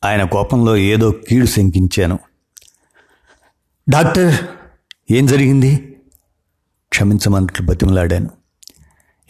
ఆయన 0.05 0.25
కోపంలో 0.25 0.77
ఏదో 0.77 1.11
కీడు 1.11 1.47
శంకించాను. 1.47 2.19
డాక్టర్ 3.90 4.35
ఏం 5.11 5.26
జరిగింది? 5.26 5.97
క్షమించమన్నట్లు 6.88 7.66
బతిమలాడాను. 7.66 8.30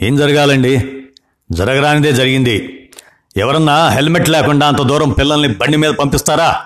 ఏం 0.02 0.16
జరగాలండి? 0.16 1.02
జరగరానిదే 1.52 2.12
జరిగింది. 2.12 2.90
ఎవరన్నా 3.36 3.88
హెల్మెట్ 3.88 4.28
లేకుండా 4.28 4.68
అంత 4.68 4.82
దూరం 4.82 5.10
పిల్లల్ని 5.10 5.54
బండి 5.54 5.76
మీద 5.76 5.90
పంపిస్తారా? 5.90 6.64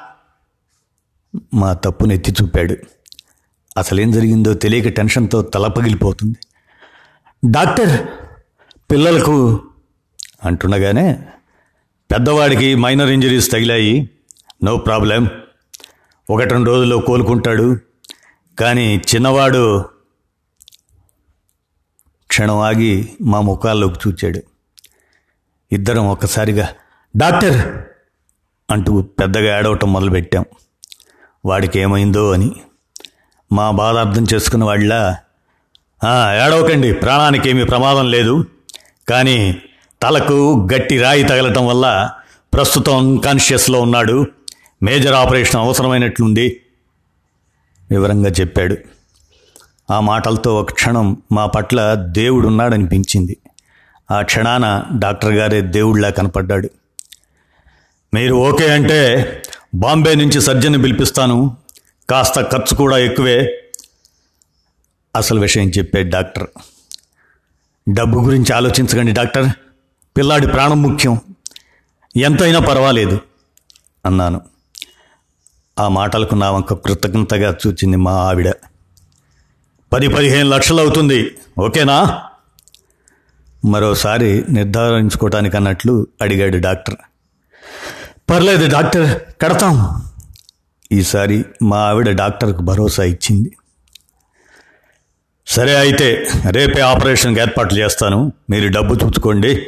మా 1.54 1.72
తప్పును 1.72 2.12
ఎత్తి 2.12 2.32
చూపాడు. 2.32 2.76
అసలేం 3.76 4.11
జరిగిందో 4.11 4.54
తెలియక 4.54 4.88
టెన్షన్తో 4.88 5.42
తల 5.42 5.66
పగిలిపోతుంది. 5.66 6.38
డాక్టర్ 7.50 8.06
పిల్లలకు 8.90 9.62
అంటుండగానే 10.44 11.22
పెద్దవాడికి 12.11 12.75
మైనర్ 12.75 13.11
ఇంజరీస్ 13.11 13.52
తగిలాయి. 13.52 14.11
No 14.64 14.76
problem. 14.76 15.28
ఒకటి 16.31 16.50
రెండు 16.50 16.71
రోజుల్లో 16.71 16.99
కోలుకుంటాడు. 16.99 17.76
కానీ 18.59 19.02
చిన్నవాడు 19.11 19.85
క్షణం 22.31 22.59
ఆగి 22.59 23.09
మా 23.21 23.41
ముఖాల్లోకి 23.41 24.09
చూచాడు. 24.09 24.41
ఇద్దరం 25.73 26.07
ఒక్కసారిగా 26.09 26.69
డాక్టర్! 27.17 27.59
అంటూ 28.71 29.02
పెద్దగా 29.02 29.59
ఏడవటం 29.59 29.93
మొదలుపెట్టాం. 29.93 30.45
వాడికి 31.45 31.79
ఏమైందో 31.79 32.33
అని. 32.33 32.50
మా 33.52 33.71
బాధ 33.71 33.97
అర్థం 33.97 34.26
చేసుకున్న 34.35 34.64
వాళ్ళ 34.64 34.93
ఏడవకండి 36.45 36.93
ప్రాణానికి 36.93 37.50
ఏమీ 37.50 37.64
ప్రమాదం 37.64 38.11
లేదు. 38.11 38.47
కానీ 39.09 39.62
తలకు 40.02 40.69
గట్టి 40.75 40.99
రాయి 40.99 41.25
తగలటం 41.25 41.67
వల్ల 41.67 42.11
ప్రస్తుతం 42.55 43.17
కాన్షియస్లో 43.17 43.81
ఉన్నాడు. 43.81 44.26
మేజర్ 44.83 45.12
ఆపరేషన్ 45.12 45.61
అవసరమైనట్లుంది 45.61 46.61
వివరంగా 47.91 48.31
చెప్పాడు. 48.31 48.77
ఆ 49.91 50.01
మాటలతో 50.01 50.61
ఒక 50.61 50.73
క్షణం 50.73 51.23
మా 51.33 51.47
పట్ల 51.47 51.95
దేవుడున్నాడనిపించింది 51.95 53.37
ఆ 54.11 54.23
క్షణాన 54.23 54.85
డాక్టర్ 54.99 55.33
గారే 55.33 55.61
దేవుడిలా 55.61 56.11
కనపడ్డాడు. 56.11 56.71
మీరు 58.15 58.35
ఓకే 58.35 58.73
అంటే 58.73 59.43
బాంబే 59.75 60.15
నుంచి 60.15 60.41
సర్జన్ 60.41 60.83
పిలిపిస్తాను. 60.83 61.57
కాస్త 62.11 62.41
ఖర్చు 62.41 62.77
కూడా 62.77 62.99
ఎక్కువే. 62.99 63.62
అసలు 65.17 65.41
విషయం 65.41 65.71
చెప్పాడు 65.71 66.09
డాక్టర్. 66.09 66.47
డబ్బు 67.89 68.21
గురించి 68.21 68.53
ఆలోచించకండి 68.53 69.12
డాక్టర్. 69.12 69.49
పిల్లాడి 70.17 70.47
ప్రాణం 70.47 70.83
ముఖ్యం. 70.83 71.21
ఎంతైనా 72.17 72.59
పర్వాలేదు 72.59 73.21
అన్నాను. 74.07 74.51
ఆ 75.83 75.89
మాటలకు 75.89 76.35
నా 76.35 76.51
వంక 76.51 76.75
కృతజ్ఞతగా 76.75 77.57
చూచింది 77.67 77.97
మా 77.97 78.12
ఆవిడ. 78.12 78.53
పది 79.93 80.09
పదిహేను 80.09 80.49
లక్షలు 80.49 80.81
అవుతుంది 80.81 81.31
ఓకేనా? 81.59 82.21
మరోసారి 83.65 84.45
నిర్ధారించుకోవటానికి 84.51 85.57
అన్నట్లు 85.57 86.07
అడిగాడు 86.23 86.57
డాక్టర్. 86.57 86.95
పర్లేదు 88.31 88.73
డాక్టర్ 88.73 89.21
కడతాం. 89.43 90.03
ఈసారి 90.93 91.45
మా 91.62 91.79
ఆవిడ 91.79 92.11
డాక్టర్కు 92.11 92.62
భరోసా 92.62 93.03
ఇచ్చింది. 93.05 93.57
సరే 95.47 95.75
అయితే 95.77 96.29
రేపే 96.51 96.81
ఆపరేషన్కి 96.81 97.41
ఏర్పాట్లు 97.41 97.79
చేస్తాను. 97.79 98.33
మీరు 98.51 98.69
డబ్బు 98.69 98.95
చూసుకోండి. 98.95 99.67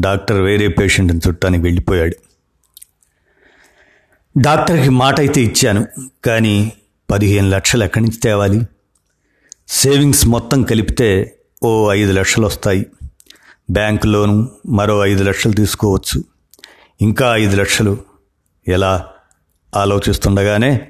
డాక్టర్ 0.00 0.40
వేరే 0.40 0.68
పేషెంట్ని 0.68 1.20
చుట్టానికి 1.28 1.64
వెళ్ళిపోయాడు. 1.64 2.27
డాక్టర్కి 4.38 4.88
మాట 4.88 5.20
అయితే 5.20 5.42
ఇచ్చాను. 5.42 5.86
కానీ 6.24 6.72
పదిహేను 7.10 7.48
లక్షలు 7.48 7.84
ఎక్కడి 7.84 8.04
నుంచి 8.04 8.16
తేవాలి? 8.16 8.60
సేవింగ్స్ 9.68 10.26
మొత్తం 10.26 10.62
కలిపితే 10.62 11.38
ఓ 11.62 11.92
ఐదు 11.92 12.12
లక్షలు 12.12 12.46
వస్తాయి. 12.46 12.86
బ్యాంక్ 13.70 14.06
లోను 14.06 14.48
మరో 14.66 15.06
ఐదు 15.06 15.24
లక్షలు 15.24 15.52
తీసుకోవచ్చు. 15.52 16.24
ఇంకా 17.00 17.36
ఐదు 17.36 17.56
లక్షలు. 17.56 17.98
ఎలా? 18.68 19.06
ఆలోచిస్తుండగానే 19.76 20.88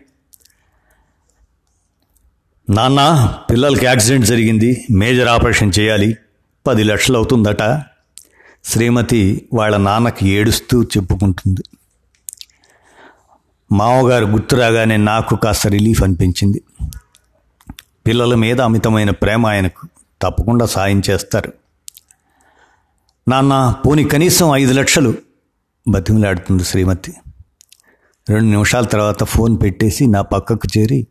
నాన్న 2.71 3.35
పిల్లలకి 3.51 3.87
యాక్సిడెంట్ 3.87 4.27
జరిగింది. 4.27 4.87
మేజర్ 4.91 5.29
ఆపరేషన్ 5.29 5.73
చేయాలి. 5.79 6.17
పది 6.67 6.85
లక్షలు 6.85 7.17
అవుతుందట. 7.17 7.83
శ్రీమతి 8.65 9.49
వాళ్ళ 9.53 9.77
నాన్నకి 9.77 10.29
ఏడుస్తూ 10.29 10.83
చెప్పుకుంటుంది. 10.83 11.78
మామగారు 13.73 14.25
గుర్తు 14.25 14.57
రాగానే 14.57 14.97
నాకు 14.97 15.37
కాస్త 15.37 15.67
రిలీఫ్ 15.67 16.03
అనిపించింది. 16.03 16.63
పిల్లల 18.07 18.35
మీద 18.35 18.61
అమితమైన 18.61 19.11
ప్రేమ 19.11 19.47
ఆయనకు 19.47 19.89
తప్పకుండా 20.23 20.67
సాయం 20.67 21.03
చేస్తారు. 21.11 21.53
నాన్న 23.29 23.77
పోని 23.87 24.05
కనీసం 24.05 24.55
ఐదు 24.55 24.73
లక్షలు 24.73 25.15
బతిమిలాడుతుంది 25.89 26.65
శ్రీమతి. 26.65 27.15
రెండు 28.29 28.51
నిమిషాల 28.51 28.85
తర్వాత 28.85 29.25
ఫోన్ 29.25 29.59
పెట్టేసి 29.63 30.07
నా 30.07 30.23
పక్కకు 30.23 30.79
చేరి 30.79 31.07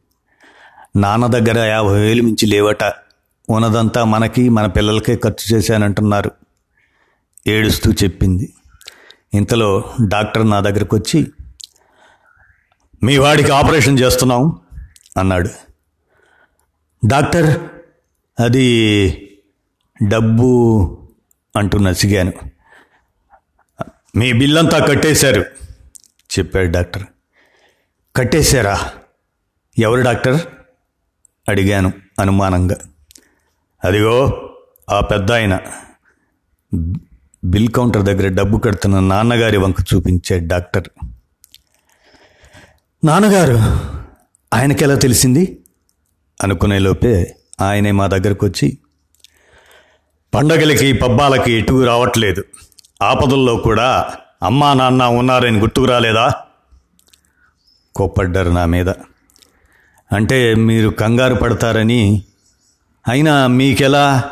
నాన్న 0.96 1.28
దగ్గర 1.28 1.60
యాభై 1.60 2.00
వేలు 2.00 2.24
మించి 2.24 2.46
లేవట 2.46 2.84
ఉన్నదంతా 3.50 4.04
మనకి 4.04 4.50
మన 4.50 4.66
పిల్లలకే 4.66 5.16
ఖర్చు 5.16 5.56
చేశానంటున్నారు. 5.56 6.32
ఏడుస్తూ 7.48 7.92
చెప్పింది. 7.92 8.54
ఇంతలో 9.34 9.84
డాక్టర్ 10.08 10.50
నా 10.50 10.60
దగ్గరకు 10.60 10.98
వచ్చి 10.98 11.28
మీ 13.04 13.18
వాడికి 13.18 13.52
ఆపరేషన్ 13.52 14.00
చేస్తున్నాం 14.00 14.62
అన్నాడు. 15.18 15.50
డాక్టర్ 17.06 17.70
అది 18.42 19.40
డబ్బు 20.08 21.08
అంటూ 21.58 21.78
నసిగాను. 21.78 22.34
మీ 24.16 24.34
బిల్లంతా 24.34 24.86
కట్టేశారు 24.86 25.42
చెప్పాడు 26.40 26.72
డాక్టర్. 26.72 27.04
కట్టేశారా? 28.16 28.94
ఎవరు 29.80 30.02
డాక్టర్? 30.02 30.42
అడిగాను 31.50 31.94
అనుమానంగా. 32.20 32.76
అదిగో 33.84 34.50
ఆ 34.90 35.00
పెద్ద 35.00 35.32
ఆయన. 35.32 35.60
బిల్ 37.44 37.70
కౌంటర్ 37.70 38.04
దగ్గర 38.04 38.28
డబ్బు 38.28 38.58
కడుతున్న 38.58 39.00
నాన్నగారి 39.00 39.58
వంక 39.58 39.76
చూపించాడు 39.94 40.48
డాక్టర్. 40.48 41.07
నాన్నగారు 43.04 43.58
ఆయనకి 44.54 44.84
ఎలా 44.84 44.96
తెలిసింది? 44.96 45.58
అనుకునే 46.44 46.80
లోపే 46.80 47.36
ఆయనే 47.62 47.92
మా 47.92 48.08
దగ్గరకు 48.08 48.46
వచ్చి 48.46 48.78
పండగలకి 50.34 50.94
పబ్బాలకి 50.94 51.52
ఎటు 51.52 51.84
రావట్లేదు. 51.84 52.44
ఆపదల్లో 53.02 53.56
కూడా 53.56 54.14
అమ్మా 54.44 54.74
నాన్న 54.74 55.04
ఉన్నారని 55.04 55.60
గుర్తుకు 55.60 55.86
రాలేదా? 55.86 56.34
కోప్పడ్డారు 57.96 58.50
నా 58.50 58.66
మీద. 58.66 58.90
అంటే 60.16 60.56
మీరు 60.56 60.90
కంగారు 60.90 61.36
పడతారని 61.36 62.24
అయినా 63.08 63.48
మీకెలా? 63.48 64.32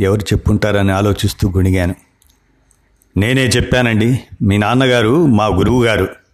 ఎవరు 0.00 0.20
చెప్పుంటారని 0.20 0.92
ఆలోచిస్తూ 0.92 1.50
గుణిగాను. 1.50 1.94
నేనే 3.16 3.46
చెప్పానండి 3.46 4.20
మీ 4.42 4.58
నాన్నగారు 4.58 5.26
మా 5.26 5.46
గురువు 5.46 5.84
గారు 5.84 6.25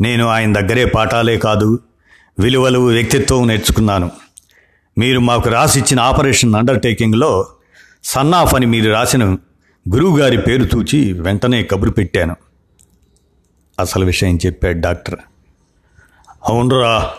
నేను 0.00 0.26
ఆయన 0.26 0.52
దగ్గరే 0.52 0.84
పాఠాలే 0.84 1.38
కాదు 1.38 1.78
విలువలు 2.38 2.78
వ్యక్తిత్వం 2.78 3.46
నేర్చుకున్నాను. 3.46 4.10
మీరు 4.98 5.18
మాకు 5.18 5.50
రాసిచ్చిన 5.50 6.00
ఆపరేషన్ 6.00 6.54
అండర్టేకింగ్లో 6.54 7.46
సన్నాఫ్ 8.04 8.54
అని 8.54 8.66
మీరు 8.66 8.92
రాసిన 8.92 9.24
గురువుగారి 9.94 10.38
పేరు 10.38 10.64
చూచి 10.64 11.12
వెంటనే 11.12 11.62
కబురు 11.62 11.90
పెట్టాను. 11.90 12.36
అసలు 13.80 14.04
విషయం 14.04 14.38
చెప్పాడు 14.46 14.80
డాక్టర్. 14.80 15.16
అవునరా 16.48 17.10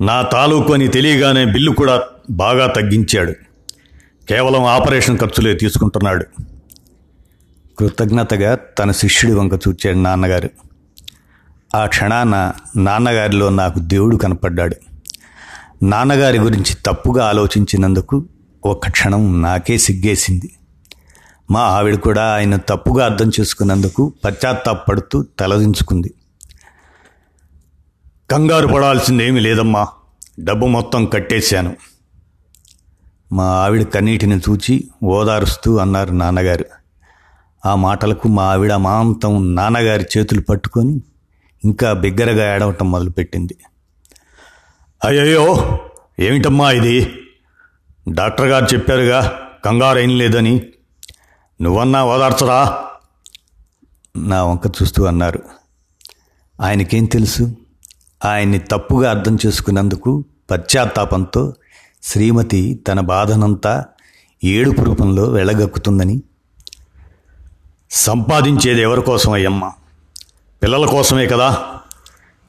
నా 0.00 0.22
తాలూకు 0.22 0.72
అని 0.72 0.88
తెలియగానే 0.88 1.44
బిల్లు 1.44 1.70
కూడా 1.70 2.02
బాగా 2.30 2.66
తగ్గించాడు. 2.66 3.32
కేవలం 4.28 4.64
ఆపరేషన్ 4.64 5.18
ఖర్చులే 5.18 5.54
తీసుకుంటున్నాడు. 5.54 6.26
కృతజ్ఞతగా 7.78 8.54
తన 8.54 8.90
శిష్యుడి 8.90 9.34
వంక 9.34 9.52
చూచాడు 9.52 9.98
నాన్నగారు. 9.98 10.67
ఆ 11.74 11.86
క్షణాన 11.86 12.52
నాన్నగారిలో 12.76 13.48
నాకు 13.48 13.78
దేవుడు 13.78 14.16
కనపడ్డాడు. 14.16 14.76
నాన్నగారి 15.82 16.38
గురించి 16.38 16.76
తప్పుగా 16.86 17.28
ఆలోచించినందుకు 17.28 18.26
ఒక్క 18.64 18.90
క్షణం 18.90 19.42
నాకే 19.42 19.78
సిగ్గేసింది. 19.78 20.52
మా 21.50 21.60
ఆవిడ 21.60 21.96
కూడా 21.96 22.34
ఆయన 22.34 22.56
తప్పుగా 22.56 23.04
అర్థం 23.04 23.30
చేసుకున్నందుకు 23.40 24.12
పశ్చాత్తాపడుతూ 24.24 25.24
తలదించుకుంది. 25.38 26.14
కంగారు 28.30 28.66
పడాల్సిందేమీ 28.66 29.40
లేదమ్మా 29.40 29.86
డబ్బు 30.40 30.66
మొత్తం 30.66 31.06
కట్టేశాను. 31.06 31.76
మా 33.32 33.44
ఆవిడ 33.44 33.82
కన్నీటిని 33.82 34.38
చూచి 34.38 34.88
ఓదారుస్తూ 35.04 35.76
అన్నారు 35.76 36.12
నాన్నగారు. 36.12 36.64
ఆ 37.66 37.74
మాటలకు 37.74 38.28
మా 38.28 38.42
ఆవిడ 38.42 38.72
మాంతం 38.72 39.54
నాన్నగారి 39.54 40.04
చేతులు 40.18 40.40
పట్టుకొని 40.40 41.02
ఇంకా 41.64 41.92
బిగ్గరగా 41.92 42.54
ఏడవటం 42.54 42.90
మొదలుపెట్టింది. 42.90 43.56
అయ్యయ్యో 45.04 45.78
ఏమిటమ్మా 46.20 46.70
ఇది? 46.70 47.14
డాక్టర్ 48.08 48.46
గారు 48.46 48.64
చెప్పారుగా 48.64 49.48
కంగారు 49.64 49.98
ఏం 49.98 50.18
లేదని. 50.18 50.62
నువ్వన్నా 51.62 52.04
ఓదార్చరా? 52.04 52.84
నా 54.16 54.44
వంక 54.44 54.60
చూస్తూ 54.66 55.04
అన్నారు. 55.04 55.42
ఆయనకేం 56.60 57.04
తెలుసు? 57.04 57.56
ఆయన్ని 58.24 58.58
తప్పుగా 58.58 59.10
అర్థం 59.10 59.38
చేసుకున్నందుకు 59.46 60.24
పశ్చాత్తాపంతో 60.50 61.54
శ్రీమతి 62.02 62.84
తన 62.88 63.00
బాధనంతా 63.00 63.84
ఏడుపు 64.44 64.82
రూపంలో 64.82 65.24
వెళ్ళగక్కుతుందని 65.24 66.22
సంపాదించేది 67.90 68.82
ఎవరి 68.82 69.02
కోసమయ్యమ్మా 69.02 69.72
పిల్లల 70.62 70.86
కోసమే 70.86 71.26
కదా? 71.26 71.66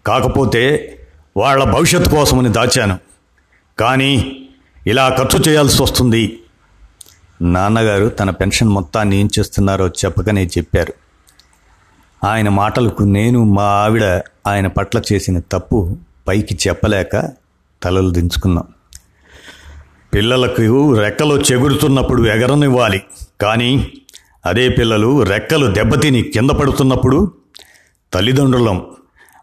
కాకపోతే 0.05 0.95
వాళ్ళ 1.37 1.63
భవిష్యత్తు 1.63 2.09
కోసమని 2.09 2.49
దాచాను. 2.49 2.99
కానీ 3.79 4.39
ఇలా 4.87 5.09
ఖర్చు 5.09 5.39
చేయాల్సి 5.39 5.83
వస్తుంది. 5.83 6.39
నాన్నగారు 7.41 8.07
తన 8.07 8.29
పెన్షన్ 8.29 8.69
మొత్తాన్ని 8.69 9.17
ఏం 9.17 9.29
చేస్తున్నారో 9.39 9.87
చెప్పకనే 9.87 10.45
చెప్పారు. 10.45 10.93
ఆయన 12.25 12.49
మాటలకు 12.49 13.03
నేను 13.03 13.43
మా 13.43 13.63
ఆవిడ 13.63 14.03
ఆయన 14.47 14.67
పట్ల 14.67 15.01
చేసిన 15.13 15.39
తప్పు 15.39 15.97
పైకి 16.27 16.57
చెప్పలేక 16.67 17.29
తలలు 17.83 18.09
దించుకున్నాం. 18.09 18.67
పిల్లలకు 20.13 20.93
రెక్కలు 20.93 21.41
చెగురుతున్నప్పుడు 21.51 22.27
ఎగరనివ్వాలి. 22.27 23.03
కానీ 23.41 23.91
అదే 24.45 24.69
పిల్లలు 24.69 25.23
రెక్కలు 25.23 25.71
దెబ్బతిని 25.71 26.21
కింద 26.21 26.49
పడుతున్నప్పుడు 26.49 27.31
తల్లిదండ్రులం. 28.13 28.77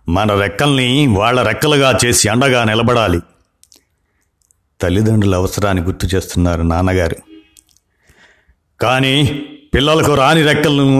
మన 0.09 0.33
రెక్కల్ని 0.41 1.07
వాళ్ళ 1.07 1.43
రెక్కలుగా 1.43 1.99
చేసి 2.05 2.29
అండగా 2.29 2.65
నిలబడాలి. 2.65 3.21
తల్లిదండ్రుల 4.83 5.35
అవసరాన్ని 5.35 5.83
గుర్తు 5.83 6.07
చేస్తున్నారు 6.15 6.63
నాన్నగారు. 6.63 7.17
కానీ 8.81 9.15
పిల్లలకు 9.75 10.15
రాని 10.15 10.43
రెక్కలను 10.43 10.99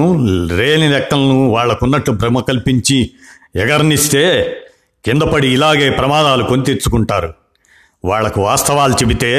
రేని 0.57 0.89
రెక్కలను 0.93 1.49
వాళ్ళకున్నట్టు 1.51 2.11
భ్రమ 2.11 2.41
కల్పించి 2.41 3.11
ఎగర్నిస్తే 3.57 4.23
కింద 5.05 5.23
పడి 5.23 5.49
ఇలాగే 5.49 5.91
ప్రమాదాలు 5.91 6.43
కొని 6.43 6.63
తెచ్చుకుంటారు 6.63 7.35
వాళ్ళకు 8.05 8.41
వాస్తవాలు 8.41 8.93
చెబితే 8.93 9.31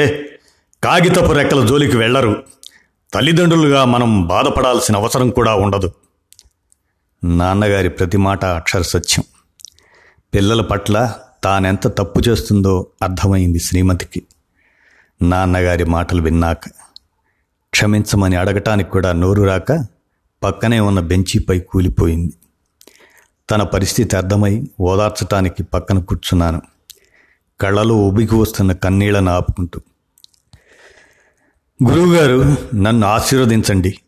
కాగితపు 0.82 1.32
రెక్కల 1.32 1.66
జోలికి 1.66 1.96
వెళ్ళరు 1.96 2.42
తల్లిదండ్రులుగా 3.14 3.84
మనం 3.84 4.26
బాధపడాల్సిన 4.26 4.96
అవసరం 4.96 5.30
కూడా 5.30 5.54
ఉండదు. 5.54 5.88
నాన్నగారి 7.24 7.88
ప్రతి 7.88 8.16
మాట 8.16 8.44
అక్షర 8.44 8.82
సత్యం 8.82 9.24
పిల్లల 10.34 10.60
పట్ల 10.62 11.14
తానెంత 11.44 11.88
తప్పు 11.88 12.20
చేస్తుందో 12.28 12.86
అర్థమైంది 13.02 13.58
శ్రీమతికి. 13.58 14.22
నాన్నగారి 15.22 15.84
మాటలు 15.84 16.22
విన్నాక 16.22 16.68
క్షమించమని 17.70 18.36
అడగటానికి 18.36 18.90
కూడా 18.90 19.12
నోరు 19.12 19.42
రాక 19.42 19.86
పక్కనే 20.42 20.80
ఉన్న 20.80 21.00
బెంచీపై 21.00 21.60
కూలిపోయింది. 21.60 22.32
తన 23.50 23.62
పరిస్థితి 23.62 24.16
అర్థమై 24.16 24.62
ఓదార్చటానికి 24.80 25.62
పక్కన 25.62 25.98
కూర్చున్నాను. 25.98 26.62
కళ్ళలో 27.60 27.94
ఉబికి 27.94 28.34
వస్తున్న 28.34 28.72
కన్నీళ్ళను 28.72 29.32
ఆపుకుంటూ 29.32 29.80
గురువుగారు 31.88 32.56
నన్ను 32.74 33.06
ఆశీర్వదించండి. 33.06 33.98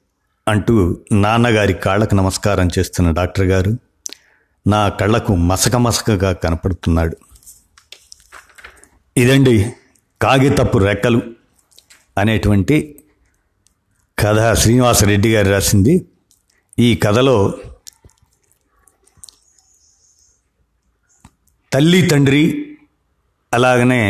అంటూ 0.50 0.74
నాన్నగారి 1.12 1.74
కాళ్ళకు 1.84 2.14
నమస్కారం 2.14 2.68
చేస్తున్న 2.78 3.08
డాక్టర్ 3.10 3.46
గారు 3.46 3.72
నా 4.66 4.80
కళ్ళకు 4.88 5.32
మసక 5.50 5.76
మసకగా 5.76 6.30
కనపడుతున్నాడు. 6.32 7.16
ఇదండి 9.16 9.54
కాగితప్పు 10.22 10.78
రెక్కలు 10.78 11.20
అనేటువంటి 12.18 12.76
కథ 14.18 14.40
శ్రీనివాసరెడ్డి 14.58 15.30
గారు 15.34 15.48
రాసింది. 15.48 15.94
ఈ 16.78 16.88
కథలో 16.96 17.36
తల్లి 21.72 22.00
తండ్రి 22.02 22.44
అలాగనే 23.54 24.02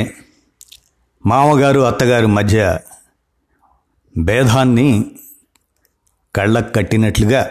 మామగారు 1.26 1.80
అత్తగారు 1.80 2.26
మధ్య 2.26 2.78
భేదాన్ని 4.14 4.88
కళ్ళకు 6.36 6.72
కట్టినట్లుగా 6.72 7.50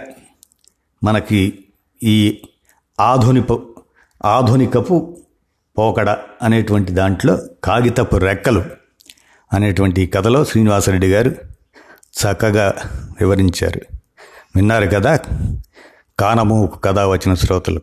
మనకి 1.04 1.64
ఈ 2.04 2.42
ఆధునిక 3.00 3.60
ఆధునికపు 4.26 5.18
పోకడ 5.78 6.10
అనేటువంటి 6.42 6.92
దాంట్లో 6.92 7.38
కాగితపు 7.64 8.16
రెక్కలు 8.16 8.66
అనేటువంటి 9.54 10.08
కథలో 10.08 10.46
శ్రీనివాసరెడ్డి 10.46 11.12
గారు 11.12 11.30
చక్కగా 11.96 12.74
వివరించారు. 13.20 13.82
విన్నారు 14.56 14.86
కదా? 14.86 15.20
కానము 16.20 16.80
కథ 16.84 17.00
వచ్చిన 17.00 17.34
శ్రోతలు. 17.34 17.82